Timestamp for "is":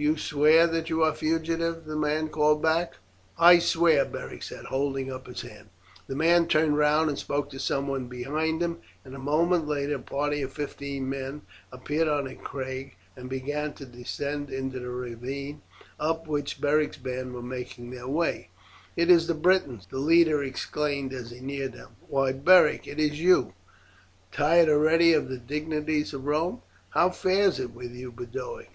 19.10-19.26, 22.86-22.98